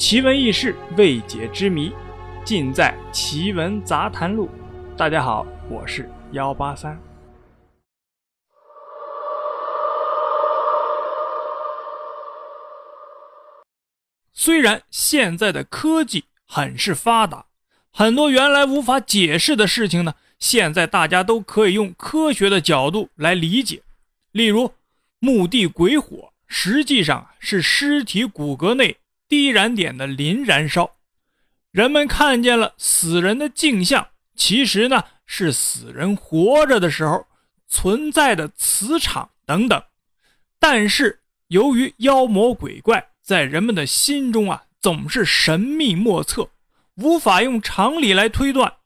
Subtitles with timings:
[0.00, 1.92] 奇闻异事、未解之谜，
[2.42, 4.48] 尽在《奇闻杂谈录》。
[4.96, 6.98] 大家好，我是幺八三。
[14.32, 17.44] 虽然现在的科技很是发达，
[17.92, 23.82] 很多原来无法解释的事情呢，现在大家都可以用科学的角度来理解。
[24.32, 24.72] 例如，
[25.18, 28.96] 墓地鬼火实际上是尸体骨骼内。
[29.30, 30.96] 低燃点的磷燃烧，
[31.70, 37.28] 人们看见了死人的镜像，其实呢是死人活着的时候
[37.68, 39.80] 存在的磁场等等。
[40.58, 46.50] 但是由于妖魔鬼怪在人们的心中啊总是神秘莫测，
[46.96, 48.78] 无法用常理来推断。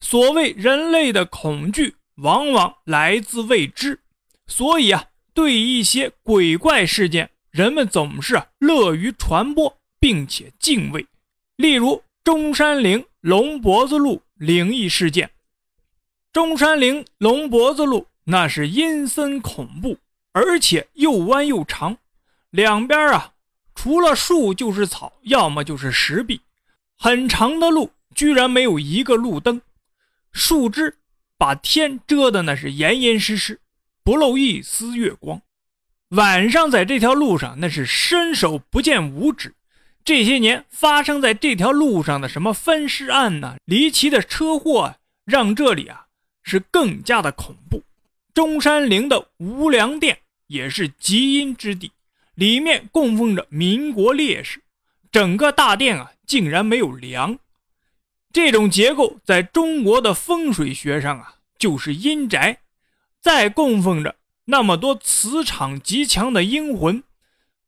[0.00, 4.00] 所谓人类的恐惧，往往来自未知，
[4.46, 5.04] 所以啊，
[5.34, 7.32] 对一些鬼怪事件。
[7.54, 11.06] 人们总是乐于传播，并且敬畏。
[11.54, 15.30] 例如中山陵龙脖子路灵异事件。
[16.32, 19.96] 中山陵龙脖子路那是阴森恐怖，
[20.32, 21.96] 而且又弯又长，
[22.50, 23.34] 两边啊
[23.72, 26.40] 除了树就是草，要么就是石壁。
[26.98, 29.62] 很长的路居然没有一个路灯，
[30.32, 30.96] 树枝
[31.38, 33.60] 把天遮的那是严严实实，
[34.02, 35.40] 不露一丝月光。
[36.10, 39.54] 晚上在这条路上，那是伸手不见五指。
[40.04, 43.56] 这些年发生在这条路上的什么分尸案呢？
[43.64, 46.06] 离奇的车祸，让这里啊
[46.42, 47.82] 是更加的恐怖。
[48.34, 51.90] 中山陵的无梁殿也是极阴之地，
[52.34, 54.60] 里面供奉着民国烈士，
[55.10, 57.38] 整个大殿啊竟然没有梁。
[58.32, 62.58] 这种结构在中国的风水学上啊就是阴宅，
[63.20, 64.14] 再供奉着。
[64.46, 67.02] 那么多磁场极强的阴魂，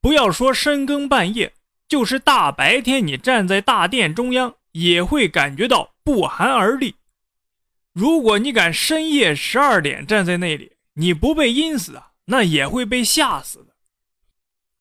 [0.00, 1.52] 不要说深更半夜，
[1.86, 6.94] 就是大白天，你站在大殿中央，也会感觉到不寒而栗。
[7.92, 13.74] 如果你敢深夜十二点站在那里，你不被阴死啊，那也会被吓死的。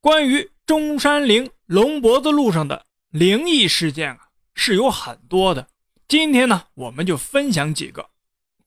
[0.00, 4.18] 关于中山陵龙脖子路上的灵异事件啊，
[4.54, 5.68] 是有很多的。
[6.08, 8.10] 今天呢，我们就分享几个。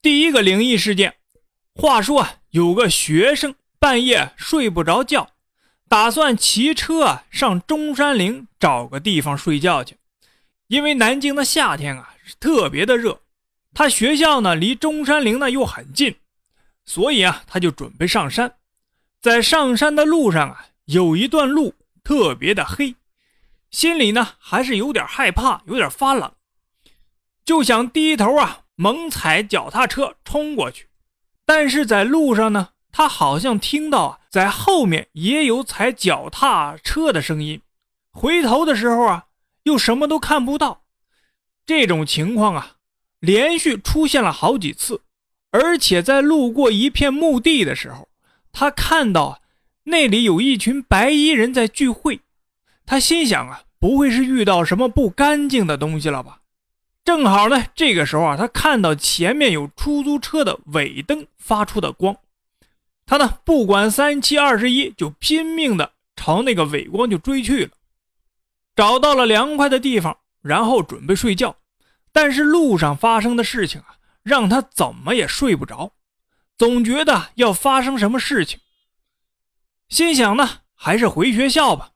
[0.00, 1.19] 第一个灵异事件。
[1.74, 5.30] 话说啊，有个学生半夜睡不着觉，
[5.88, 9.96] 打算骑车上中山陵找个地方睡觉去。
[10.66, 13.22] 因为南京的夏天啊是特别的热，
[13.72, 16.16] 他学校呢离中山陵呢又很近，
[16.84, 18.54] 所以啊他就准备上山。
[19.20, 22.94] 在上山的路上啊，有一段路特别的黑，
[23.70, 26.32] 心里呢还是有点害怕，有点发冷，
[27.44, 30.89] 就想低头啊猛踩脚踏车冲过去。
[31.52, 37.60] 但是在路上呢，他好像听到啊，在后面也有踩脚踏车的声音。
[38.12, 39.24] 回头的时候啊，
[39.64, 40.82] 又什么都看不到。
[41.66, 42.76] 这种情况啊，
[43.18, 45.00] 连续出现了好几次。
[45.50, 48.08] 而且在路过一片墓地的时候，
[48.52, 49.42] 他看到，
[49.86, 52.20] 那里有一群白衣人在聚会。
[52.86, 56.42] 他心想啊，不会是遇到什么不干净的东西了吧？
[57.04, 62.16] 正好呢，这个时候啊，他看到前面有出租车的尾灯发出的光，
[63.06, 67.72] 他呢不管三七二十一，就拼命的朝那个尾光就追去了。
[68.76, 71.56] 找到了凉快的地方，然后准备睡觉，
[72.12, 75.92] 但是路上发生的事情啊，让他怎么也睡不着，
[76.56, 78.60] 总觉得要发生什么事情。
[79.88, 81.90] 心想呢，还是回学校吧。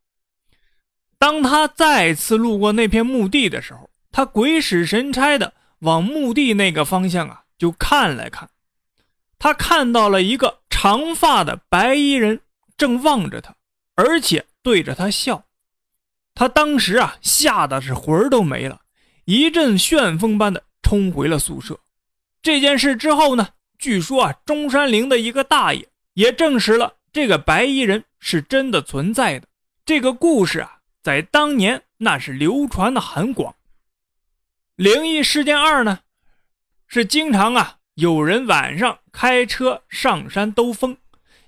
[1.18, 8.48] 当他再次路过那片墓地的时候，他鬼使神差的往墓地那个方向啊，就看了看，
[9.40, 12.40] 他看到了一个长发的白衣人
[12.76, 13.56] 正望着他，
[13.96, 15.46] 而且对着他笑。
[16.32, 18.82] 他当时啊，吓得是魂儿都没了，
[19.24, 21.80] 一阵旋风般的冲回了宿舍。
[22.40, 23.48] 这件事之后呢，
[23.80, 29.48] 据说啊，中山陵的一个大爷也证实了这个白衣人是真的存在的。
[29.84, 33.52] 这个故事啊，在当年那是流传的很广。
[34.76, 36.00] 灵异事件二呢，
[36.88, 40.96] 是经常啊有人晚上开车上山兜风。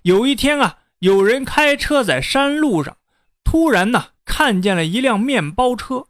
[0.02, 2.96] 有一天啊，有人开车在山路上，
[3.42, 6.06] 突然呢看见了一辆面包车，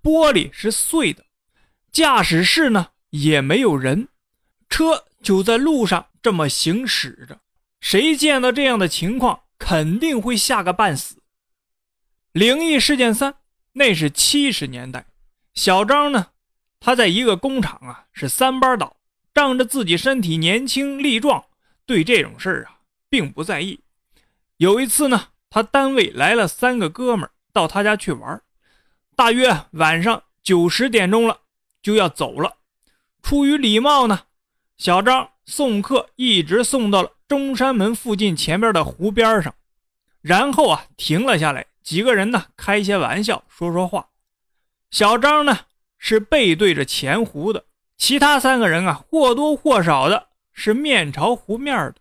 [0.00, 1.24] 玻璃是碎的，
[1.90, 4.06] 驾驶室呢也没有人，
[4.68, 7.40] 车就在路上这么行驶着。
[7.80, 11.16] 谁见到这样的情况，肯定会吓个半死。
[12.30, 13.34] 灵异事件三，
[13.72, 15.06] 那是七十年代，
[15.52, 16.28] 小张呢。
[16.84, 18.98] 他在一个工厂啊，是三班倒，
[19.32, 21.42] 仗着自己身体年轻力壮，
[21.86, 22.76] 对这种事儿啊
[23.08, 23.80] 并不在意。
[24.58, 28.38] 有一次呢，他单位来了三个哥们儿到他家去玩，
[29.16, 31.38] 大约晚上九十点钟了，
[31.80, 32.58] 就要走了。
[33.22, 34.24] 出于礼貌呢，
[34.76, 39.54] 小张送客一直送到了中山门附近前边的湖边上，
[40.20, 44.10] 然后啊停了下来，几个人呢开些玩笑，说说话。
[44.90, 45.60] 小张呢
[46.06, 47.64] 是背对着前湖的，
[47.96, 51.94] 其他三个人啊或多或少的是面朝湖面的。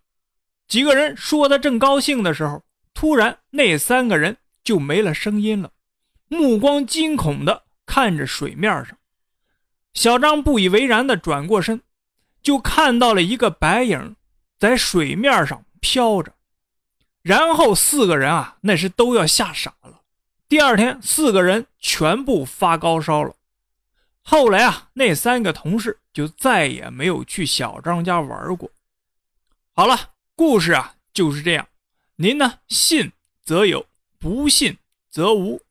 [0.67, 2.63] 几个人说的正高兴的时候，
[2.93, 5.71] 突然那三个人就没了声音了，
[6.27, 8.97] 目光惊恐的看着水面上。
[9.93, 11.81] 小张不以为然的转过身，
[12.41, 14.17] 就看到了一个白影
[14.59, 16.33] 在水面上飘着。
[17.21, 20.01] 然后四个人啊，那是都要吓傻了。
[20.49, 23.33] 第二天，四个人全部发高烧了。
[24.23, 28.71] 后来啊，那三个同事就再也没有去小张家玩过。
[29.73, 31.67] 好了，故事啊就是这样。
[32.15, 33.11] 您呢，信
[33.43, 33.85] 则有，
[34.17, 34.77] 不信
[35.11, 35.61] 则无。